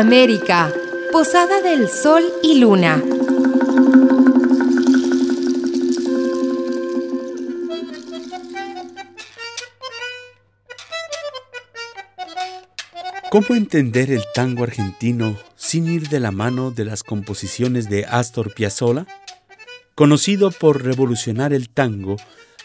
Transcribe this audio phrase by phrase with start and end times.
[0.00, 0.72] América,
[1.12, 3.02] Posada del Sol y Luna.
[13.30, 18.54] ¿Cómo entender el tango argentino sin ir de la mano de las composiciones de Astor
[18.54, 19.06] Piazzolla?
[19.94, 22.16] Conocido por revolucionar el tango,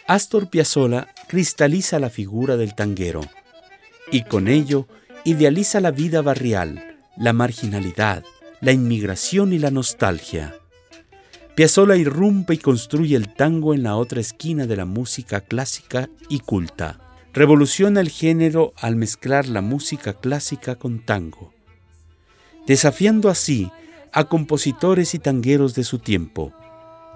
[0.07, 3.20] Astor Piazzolla cristaliza la figura del tanguero
[4.09, 4.88] y con ello
[5.25, 8.23] idealiza la vida barrial, la marginalidad,
[8.61, 10.55] la inmigración y la nostalgia.
[11.55, 16.39] Piazzolla irrumpe y construye el tango en la otra esquina de la música clásica y
[16.39, 16.99] culta.
[17.33, 21.53] Revoluciona el género al mezclar la música clásica con tango,
[22.67, 23.71] desafiando así
[24.11, 26.53] a compositores y tangueros de su tiempo.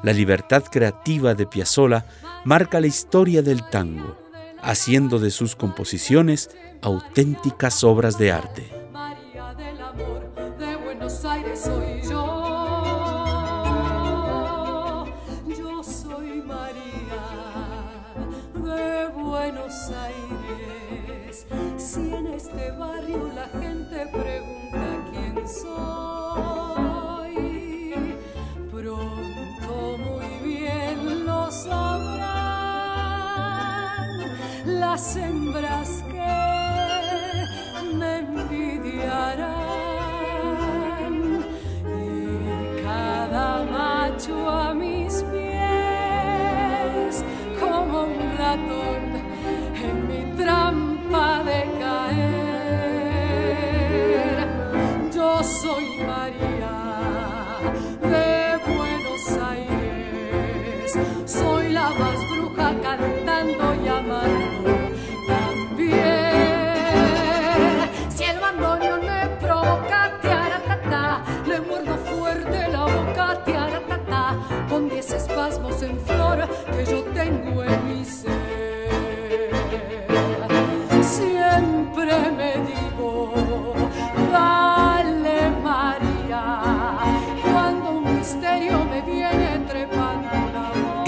[0.04, 2.06] La libertad creativa de Piazzolla
[2.46, 4.18] marca la historia del tango,
[4.62, 6.50] haciendo de sus composiciones
[6.82, 8.79] auténticas obras de arte.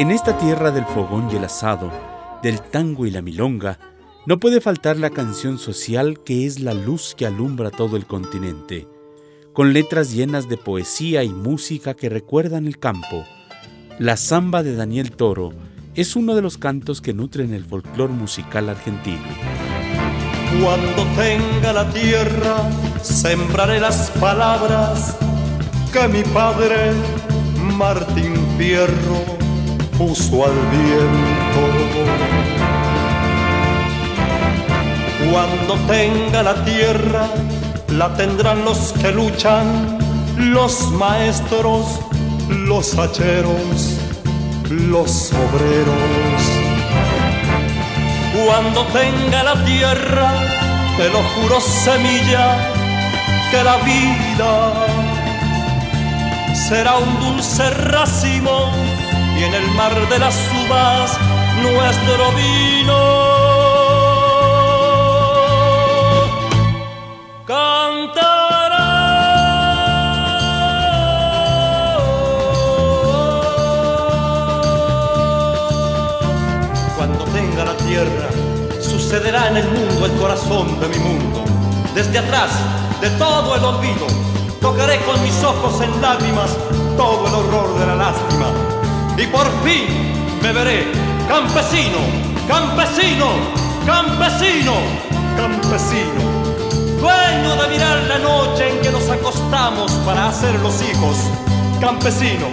[0.01, 1.91] En esta tierra del fogón y el asado,
[2.41, 3.77] del tango y la milonga,
[4.25, 8.87] no puede faltar la canción social que es la luz que alumbra todo el continente,
[9.53, 13.27] con letras llenas de poesía y música que recuerdan el campo.
[13.99, 15.51] La samba de Daniel Toro
[15.93, 19.21] es uno de los cantos que nutren el folclore musical argentino.
[20.63, 22.67] Cuando tenga la tierra,
[23.03, 25.15] sembraré las palabras
[25.93, 26.91] que mi padre,
[27.77, 29.40] Martín Fierro,
[30.01, 31.61] puso al viento.
[35.31, 37.27] Cuando tenga la tierra,
[37.89, 39.99] la tendrán los que luchan,
[40.37, 41.99] los maestros,
[42.49, 43.99] los hacheros,
[44.69, 46.41] los obreros.
[48.45, 50.31] Cuando tenga la tierra,
[50.97, 52.47] te lo juro semilla,
[53.51, 54.73] que la vida
[56.67, 58.71] será un dulce racimo
[59.41, 60.35] y en el mar de las
[60.65, 61.17] uvas
[61.63, 62.99] nuestro vino.
[76.95, 78.29] Cuando tenga la tierra,
[78.79, 81.43] sucederá en el mundo el corazón de mi mundo.
[81.95, 82.51] Desde atrás
[83.01, 84.05] de todo el olvido,
[84.61, 86.55] tocaré con mis ojos en lágrimas
[86.95, 88.70] todo el horror de la lástima
[89.17, 89.85] y por fin
[90.41, 90.87] me veré
[91.27, 91.99] campesino,
[92.47, 93.27] campesino,
[93.85, 94.73] campesino,
[95.37, 96.31] campesino.
[96.99, 101.17] Dueño de mirar la noche en que nos acostamos para hacer los hijos.
[101.79, 102.47] Campesino,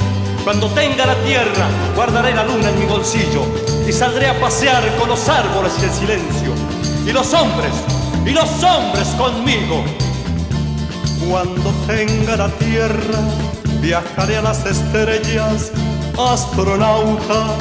[0.45, 3.43] cuando tenga la tierra, guardaré la luna en mi bolsillo
[3.87, 6.53] y saldré a pasear con los árboles y el silencio.
[7.07, 7.73] Y los hombres,
[8.25, 9.85] y los hombres conmigo.
[11.29, 13.19] Cuando tenga la tierra,
[13.81, 15.73] viajaré a las estrellas
[16.19, 17.57] astronauta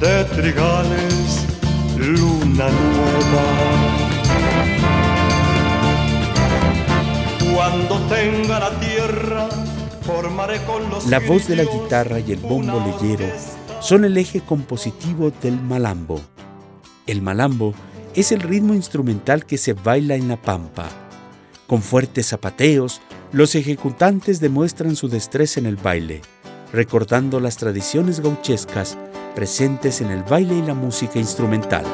[0.00, 1.44] de trigales,
[1.98, 3.44] luna nueva.
[7.54, 9.48] Cuando tenga la tierra,
[10.02, 13.26] formaré con los La voz de la guitarra y el bombo leyero
[13.80, 16.22] son el eje compositivo del malambo.
[17.06, 17.74] El malambo
[18.14, 20.88] es el ritmo instrumental que se baila en la pampa.
[21.66, 23.02] Con fuertes zapateos,
[23.32, 26.22] los ejecutantes demuestran su destreza en el baile
[26.74, 28.98] recordando las tradiciones gauchescas
[29.36, 31.84] presentes en el baile y la música instrumental.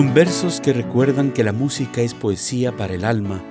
[0.00, 3.42] Con versos que recuerdan que la música es poesía para el alma,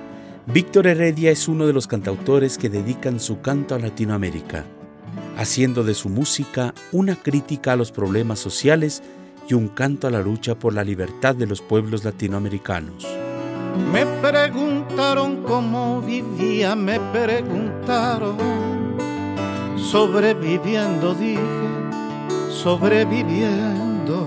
[0.46, 4.64] Víctor Heredia es uno de los cantautores que dedican su canto a Latinoamérica,
[5.36, 9.00] haciendo de su música una crítica a los problemas sociales
[9.48, 13.06] y un canto a la lucha por la libertad de los pueblos latinoamericanos.
[13.92, 18.36] Me preguntaron cómo vivía, me preguntaron,
[19.76, 21.38] sobreviviendo, dije,
[22.50, 24.26] sobreviviendo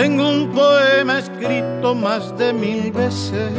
[0.00, 3.50] tengo un poema escrito más de mil veces.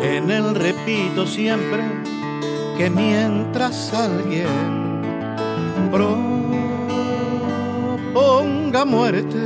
[0.00, 1.82] En él repito siempre
[2.78, 5.02] que mientras alguien
[8.14, 9.44] proponga muerte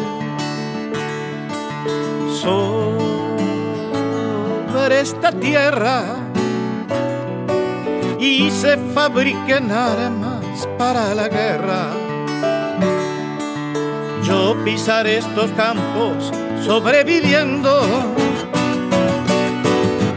[2.40, 3.00] sobre
[5.00, 6.14] esta tierra
[8.20, 12.03] y se fabriquen armas para la guerra
[14.24, 16.32] yo pisaré estos campos
[16.64, 17.82] sobreviviendo.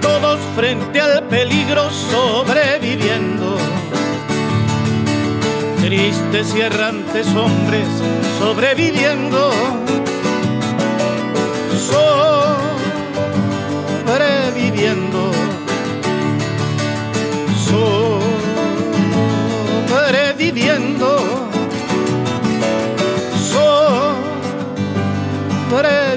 [0.01, 3.57] Todos frente al peligro sobreviviendo.
[5.81, 7.87] Tristes y errantes hombres.
[8.39, 9.51] Sobreviviendo.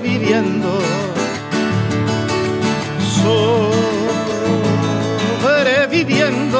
[0.01, 0.81] Sobreviviendo,
[5.43, 6.60] sobreviviendo.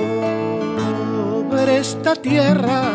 [1.77, 2.91] esta tierra.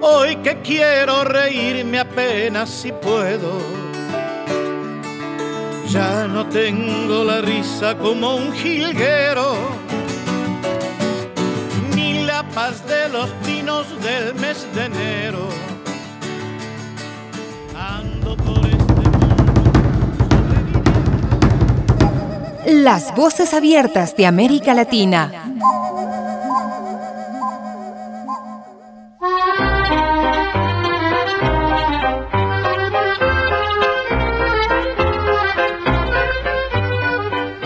[0.00, 3.58] Hoy que quiero reírme apenas si puedo.
[5.88, 9.56] Ya no tengo la risa como un jilguero,
[11.96, 15.48] ni la paz de los pinos del mes de enero.
[17.76, 18.60] Ando por
[22.66, 25.49] Las voces abiertas de América Latina.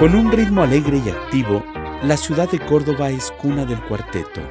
[0.05, 1.65] Con un ritmo alegre y activo,
[2.03, 4.43] la ciudad de Córdoba es cuna del cuarteto.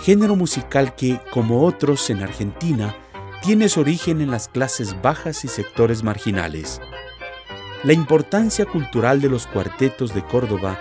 [0.00, 2.92] Género musical que, como otros en Argentina,
[3.44, 6.80] tiene su origen en las clases bajas y sectores marginales
[7.84, 10.78] la importancia cultural de los cuartetos de Córdoba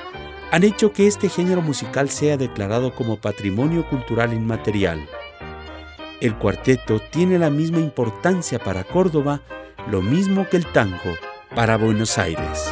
[0.51, 5.07] han hecho que este género musical sea declarado como patrimonio cultural inmaterial.
[6.19, 9.41] El cuarteto tiene la misma importancia para Córdoba,
[9.89, 11.17] lo mismo que el tango
[11.55, 12.71] para Buenos Aires.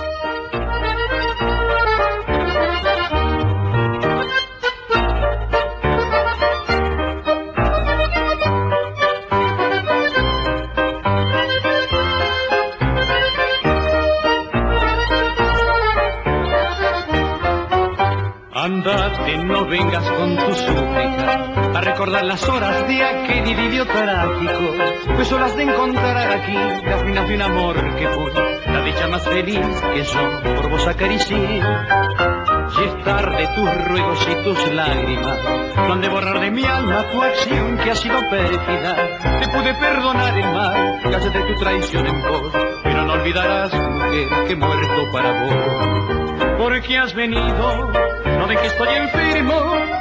[22.00, 24.74] Recordar las horas de aquel idilio trágico,
[25.16, 28.32] pues horas de encontrar aquí las minas de un amor que fue
[28.72, 31.36] la dicha más feliz que yo por vos acaricié.
[31.38, 35.40] Y es tarde tus ruegos y tus lágrimas
[35.76, 38.96] no han de borrar de mi alma tu acción que ha sido pérfida.
[39.42, 44.28] Te pude perdonar el mal hace de tu traición en vos, pero no olvidarás, mujer,
[44.48, 46.58] que he muerto para vos.
[46.60, 47.92] Porque has venido
[48.38, 49.99] no de que estoy enfermo,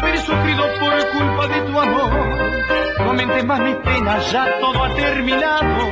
[0.00, 2.10] haber sufrido por culpa de tu amor.
[3.04, 5.90] No mentes más mis penas, ya todo ha terminado.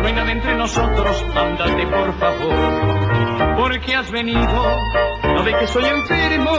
[0.00, 3.56] No hay nada entre nosotros, ándate por favor.
[3.56, 4.78] Porque has venido,
[5.22, 6.50] no de que soy enfermo,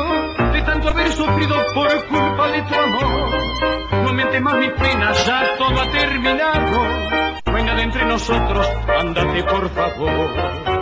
[0.54, 3.30] de tanto haber sufrido por culpa de tu amor.
[3.92, 6.82] No aumentes más mis penas, ya todo ha terminado.
[7.54, 8.68] Venga de entre nosotros,
[9.00, 10.80] ándate por favor.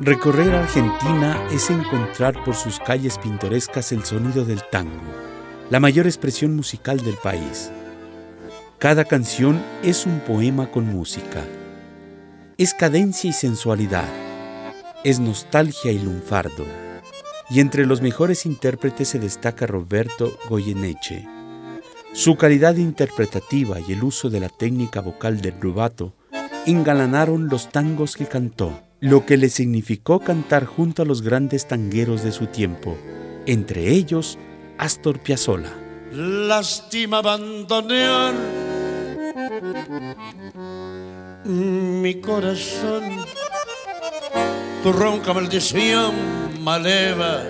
[0.00, 5.02] Recorrer Argentina es encontrar por sus calles pintorescas el sonido del tango,
[5.70, 7.70] la mayor expresión musical del país.
[8.78, 11.44] Cada canción es un poema con música.
[12.56, 14.08] Es cadencia y sensualidad.
[15.04, 16.64] Es nostalgia y lunfardo.
[17.50, 21.26] Y entre los mejores intérpretes se destaca Roberto Goyeneche.
[22.14, 26.14] Su calidad interpretativa y el uso de la técnica vocal del rubato
[26.66, 32.22] engalanaron los tangos que cantó, lo que le significó cantar junto a los grandes tangueros
[32.22, 32.96] de su tiempo,
[33.46, 34.38] entre ellos
[34.78, 35.70] Astor Piazzolla.
[36.12, 38.32] Lástima abandonar
[41.44, 43.24] mi corazón,
[44.82, 46.14] tu ronca maldición
[46.62, 47.42] maleva,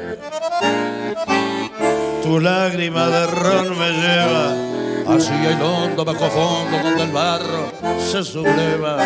[2.23, 8.23] tu lágrima de ron me lleva hacia el hondo bajo fondo donde el barro se
[8.25, 8.99] subleva.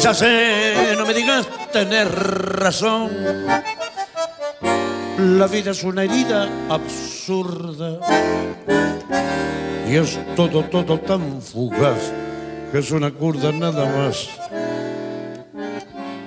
[0.00, 3.10] Ya sé, no me digas tener razón.
[5.18, 7.98] La vida es una herida absurda
[9.88, 12.12] y es todo, todo tan fugaz
[12.70, 14.28] que es una curda nada más.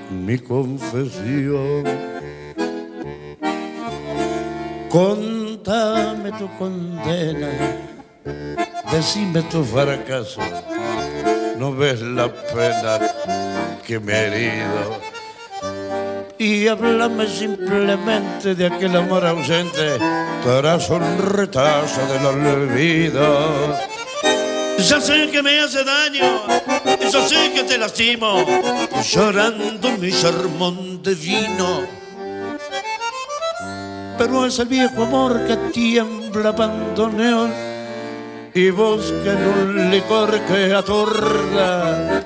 [0.10, 1.86] Mi confesión.
[4.90, 7.50] Contame tu condena,
[8.92, 10.42] decime tu fracaso.
[11.58, 13.00] No ves la pena
[13.88, 15.21] que me he herido
[16.42, 20.00] y háblame simplemente de aquel amor ausente
[20.44, 23.78] tras un retazo del olvido.
[24.80, 26.42] Ya sé que me hace daño,
[27.00, 28.44] ya sé que te lastimo,
[29.04, 31.82] llorando mi sermón de vino.
[34.18, 37.54] Pero es el viejo amor que tiembla abandoneón
[38.56, 42.26] y busca en un licor que atorda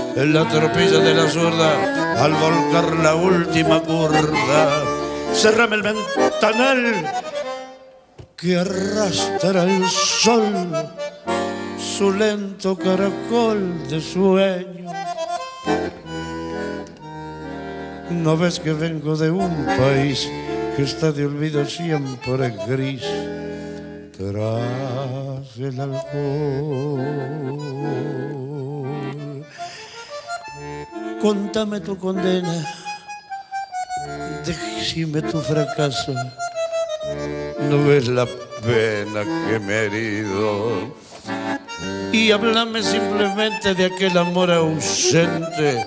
[0.15, 4.83] en la tropilla de la zurda al volcar la última curda.
[5.33, 7.11] Cerrame el ventanal
[8.35, 10.71] que arrastra el sol
[11.77, 14.91] su lento caracol de sueño.
[18.09, 20.29] No ves que vengo de un país
[20.75, 23.03] que está de olvido siempre gris
[24.17, 27.01] tras el alcohol.
[31.21, 32.65] Contame tu condena,
[34.43, 36.13] decime tu fracaso.
[37.69, 40.95] No ves la pena que me he herido.
[42.11, 45.85] Y háblame simplemente de aquel amor ausente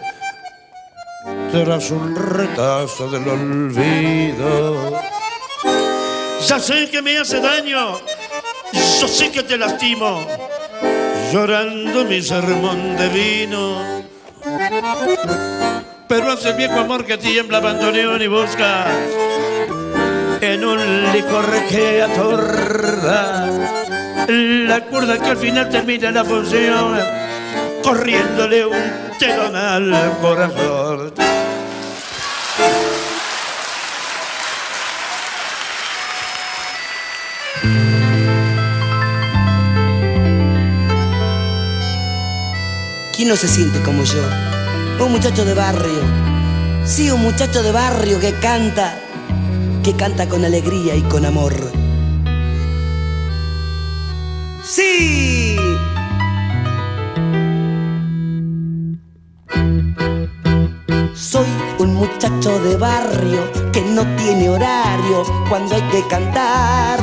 [1.50, 4.92] tras un retazo del olvido.
[6.46, 7.98] Ya sé que me hace daño,
[9.00, 10.24] yo sé que te lastimo,
[11.32, 14.03] llorando mi sermón de vino.
[16.08, 18.86] Pero hace el viejo amor que tiembla abandoneón y busca
[20.40, 23.48] en un licor que atorda
[24.28, 26.98] la cuerda que al final termina la función
[27.82, 28.74] corriéndole un
[29.18, 31.14] telón al corazón.
[43.16, 44.53] ¿Quién no se siente como yo?
[45.00, 46.00] Un muchacho de barrio.
[46.84, 48.98] Sí, un muchacho de barrio que canta,
[49.82, 51.54] que canta con alegría y con amor.
[54.62, 55.56] Sí.
[61.14, 61.46] Soy
[61.78, 63.40] un muchacho de barrio
[63.72, 67.00] que no tiene horario cuando hay que cantar.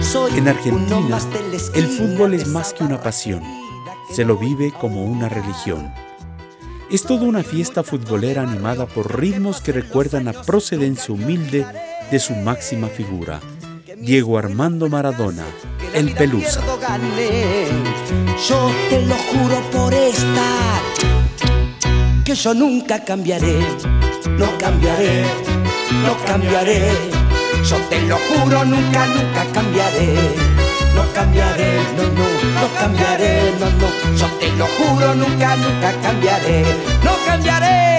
[0.00, 1.18] Soy En Argentina,
[1.74, 3.42] el fútbol es más que una pasión.
[4.12, 5.92] Se lo vive como una religión.
[6.88, 11.66] Es toda una fiesta futbolera animada por ritmos que recuerdan la procedencia humilde
[12.10, 13.40] de su máxima figura,
[13.98, 15.44] Diego Armando Maradona,
[15.94, 16.60] el Pelusa.
[18.48, 20.80] Yo te lo juro por esta
[22.24, 23.58] que yo nunca cambiaré,
[24.38, 25.24] no cambiaré,
[26.04, 26.88] no cambiaré.
[27.64, 30.14] Yo te lo juro, nunca, nunca cambiaré,
[31.16, 32.26] cambiaré, no, no,
[32.60, 36.62] no cambiaré, no, no, yo te lo juro, nunca, nunca cambiaré,
[37.02, 37.95] no cambiaré.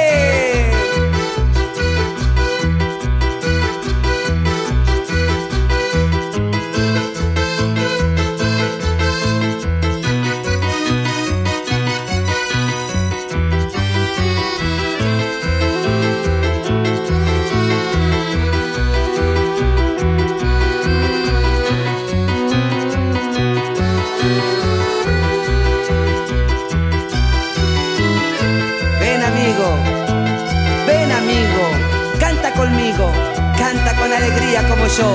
[34.64, 35.14] Como yo,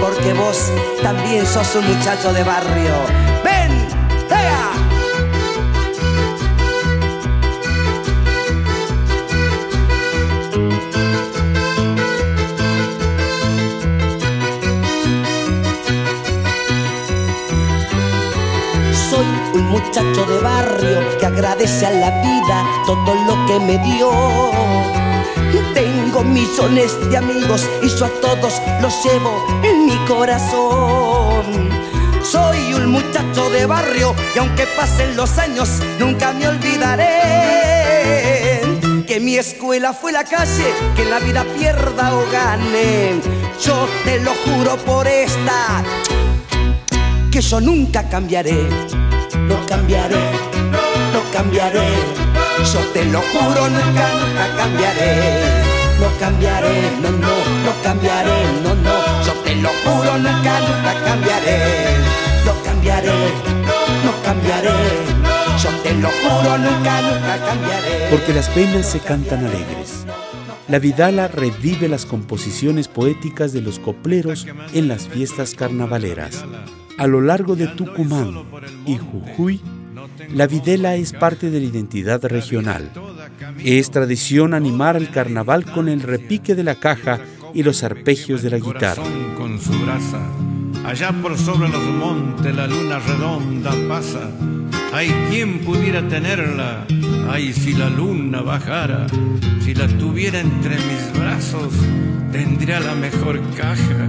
[0.00, 0.70] porque vos
[1.02, 2.92] también sos un muchacho de barrio.
[3.44, 3.86] Ven,
[4.28, 4.72] ¡Ea!
[19.10, 25.11] Soy un muchacho de barrio que agradece a la vida todo lo que me dio.
[25.74, 31.70] Tengo millones de amigos y yo a todos los llevo en mi corazón.
[32.22, 35.68] Soy un muchacho de barrio y aunque pasen los años
[35.98, 37.42] nunca me olvidaré
[39.06, 43.20] que mi escuela fue la calle, que la vida pierda o gane.
[43.62, 45.82] Yo te lo juro por esta
[47.30, 48.68] que yo nunca cambiaré,
[49.38, 50.16] no cambiaré,
[51.12, 51.88] no cambiaré,
[52.64, 55.40] yo te lo juro, nunca, nunca cambiaré,
[55.98, 61.96] no cambiaré, no, no, no cambiaré, no, no, yo te lo juro, nunca, nunca cambiaré,
[62.44, 63.10] no cambiaré,
[64.04, 64.70] no cambiaré,
[65.62, 68.08] yo te lo juro, nunca, nunca cambiaré.
[68.10, 70.06] Porque las penas se cantan alegres.
[70.68, 76.44] La Vidala revive las composiciones poéticas de los copleros en las fiestas carnavaleras.
[76.96, 78.44] A lo largo de Tucumán
[78.86, 79.60] y Jujuy,
[80.34, 82.90] la videla es parte de la identidad regional.
[83.62, 87.20] Es tradición animar el carnaval con el repique de la caja
[87.54, 89.02] y los arpegios de la guitarra.
[90.84, 94.30] Allá por sobre los montes la luna redonda pasa.
[94.92, 96.86] Hay quien pudiera tenerla,
[97.30, 99.06] ay si la luna bajara,
[99.64, 101.72] si la tuviera entre mis brazos,
[102.30, 104.08] tendría la mejor caja.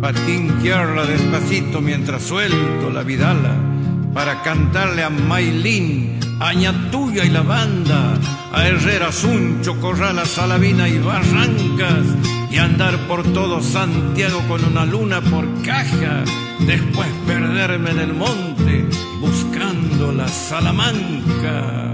[0.00, 3.73] Patinquearla despacito mientras suelto la vidala,
[4.14, 8.14] para cantarle a Mailín, Aña Tuya y la banda,
[8.52, 12.06] a Herrera, Suncho, Corrala, Salavina y Barrancas,
[12.50, 16.22] y andar por todo Santiago con una luna por caja,
[16.60, 18.86] después perderme en el monte
[19.20, 21.93] buscando la Salamanca.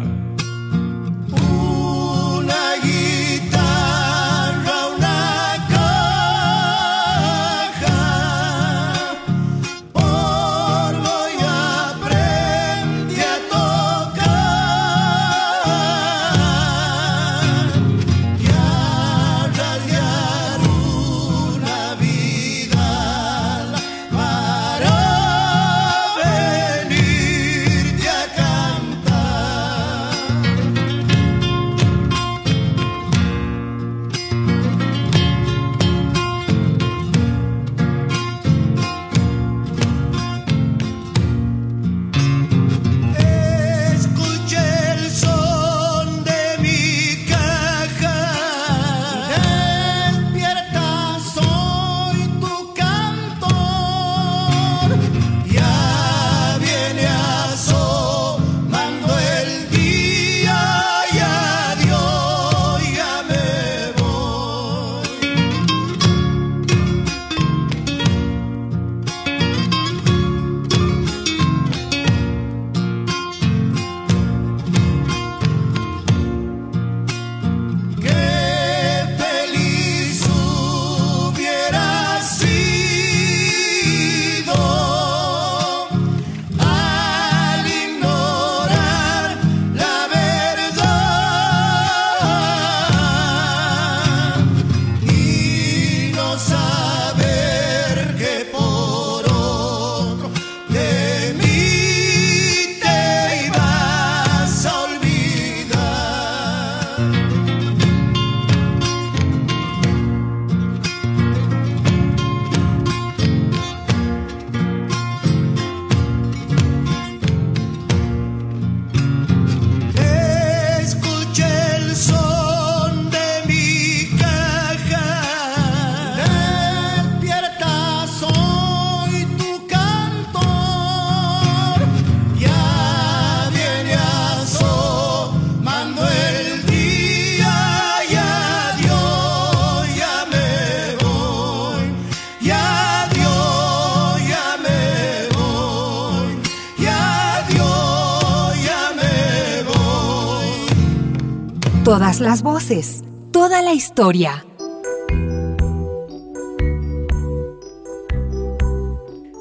[151.91, 154.47] Todas las voces, toda la historia.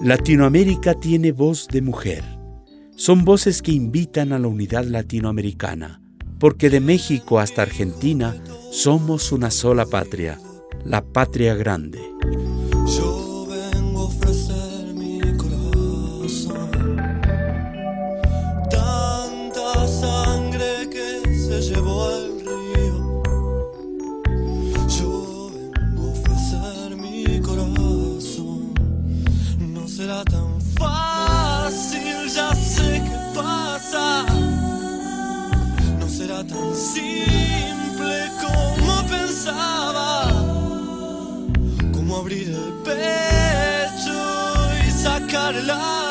[0.01, 2.23] Latinoamérica tiene voz de mujer.
[2.95, 6.01] Son voces que invitan a la unidad latinoamericana,
[6.39, 8.35] porque de México hasta Argentina
[8.71, 10.39] somos una sola patria,
[10.83, 12.01] la patria grande.
[45.49, 46.09] out love.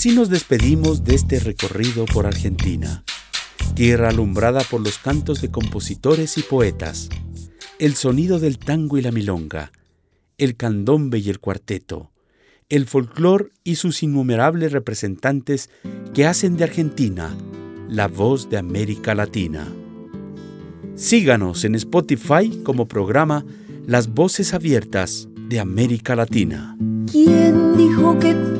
[0.00, 3.04] Así nos despedimos de este recorrido por Argentina,
[3.74, 7.10] tierra alumbrada por los cantos de compositores y poetas,
[7.78, 9.72] el sonido del tango y la milonga,
[10.38, 12.12] el candombe y el cuarteto,
[12.70, 15.68] el folclor y sus innumerables representantes
[16.14, 17.36] que hacen de Argentina
[17.86, 19.68] la voz de América Latina.
[20.94, 23.44] Síganos en Spotify como programa
[23.86, 26.74] Las Voces Abiertas de América Latina.
[27.12, 28.59] ¿Quién dijo que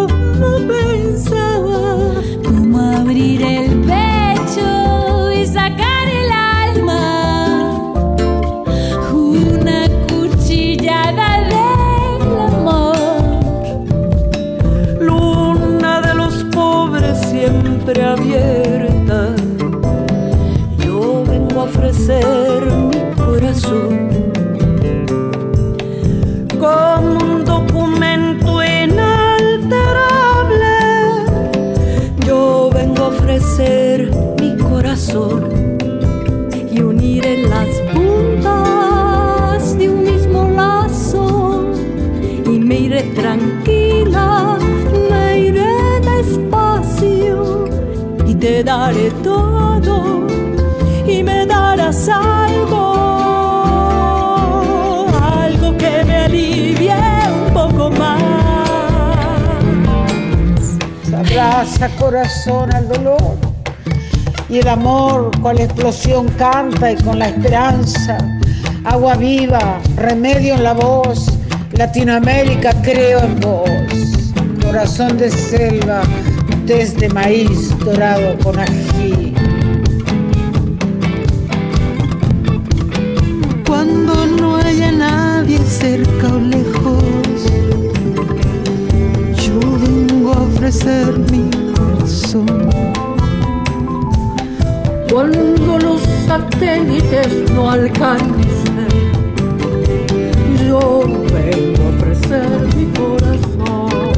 [3.11, 4.10] abrir el pecho
[61.61, 63.37] Abraza corazón al dolor
[64.49, 68.17] y el amor con la explosión canta y con la esperanza.
[68.83, 71.27] Agua viva, remedio en la voz,
[71.73, 73.69] Latinoamérica creo en vos.
[74.63, 76.01] Corazón de selva,
[76.65, 79.35] desde maíz dorado con ají.
[83.67, 86.20] Cuando no haya nadie cerca
[90.71, 92.69] ofrecer mi corazón.
[95.11, 98.87] Cuando los satélites no alcancen,
[100.65, 101.03] yo
[101.33, 104.11] vengo a ofrecer mi corazón.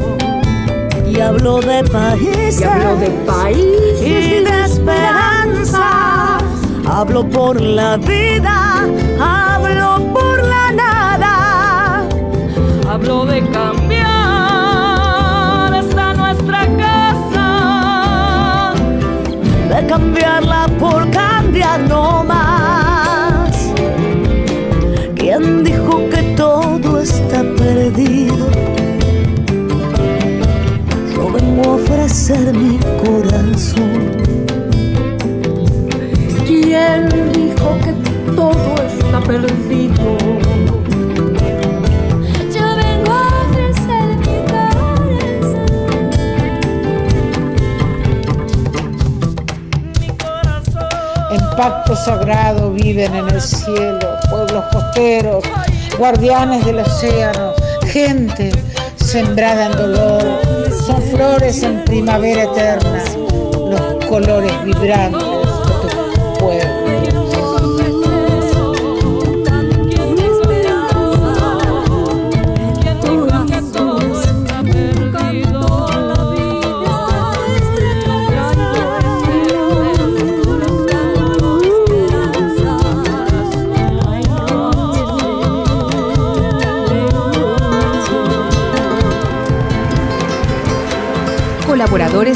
[1.09, 2.61] Y hablo de países.
[2.61, 6.43] Y hablo de países y de esperanzas.
[6.85, 8.85] Hablo por la vida,
[9.19, 12.07] hablo por la nada.
[12.87, 14.12] Hablo de cambiar
[20.13, 23.73] cambiarla por cambiar no más.
[25.15, 28.47] ¿Quién dijo que todo está perdido?
[31.15, 32.77] Yo vengo a ofrecer mi
[51.55, 55.43] pacto sagrado viven en el cielo pueblos costeros,
[55.97, 57.53] guardianes del océano,
[57.87, 58.51] gente
[58.95, 60.23] sembrada en dolor.
[60.85, 63.03] Son flores en primavera eterna,
[63.69, 65.32] los colores vibrantes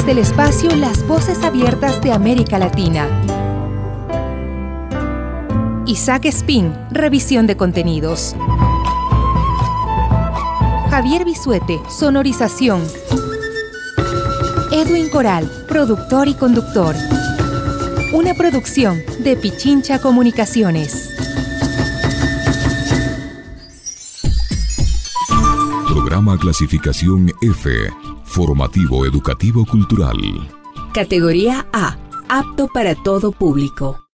[0.08, 3.06] Del espacio Las Voces Abiertas de América Latina.
[5.84, 8.34] Isaac Spin, revisión de contenidos.
[10.88, 12.82] Javier Bisuete, sonorización.
[14.72, 16.96] Edwin Coral, productor y conductor.
[18.14, 21.10] Una producción de Pichincha Comunicaciones.
[25.86, 27.90] Programa clasificación F.
[28.28, 30.18] Formativo Educativo Cultural.
[30.92, 31.96] Categoría A.
[32.28, 34.04] Apto para todo público.